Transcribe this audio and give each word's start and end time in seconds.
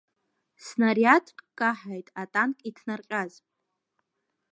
Снариадк 0.65 1.37
каҳаит 1.59 2.07
атанк 2.21 2.55
иҭнарҟьаз… 2.69 3.31